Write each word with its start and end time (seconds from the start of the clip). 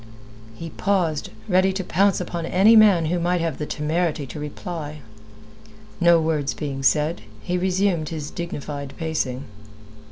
He 0.55 0.71
paused, 0.71 1.29
ready 1.47 1.71
to 1.73 1.83
pounce 1.83 2.19
upon 2.19 2.47
any 2.47 2.75
man 2.75 3.05
who 3.05 3.19
might 3.19 3.39
have 3.39 3.59
the 3.59 3.67
temerity 3.67 4.25
to 4.25 4.39
reply. 4.39 5.01
No 5.99 6.19
words 6.19 6.55
being 6.55 6.81
said, 6.81 7.21
he 7.43 7.55
resumed 7.55 8.09
his 8.09 8.31
dignified 8.31 8.95
pacing. 8.97 9.43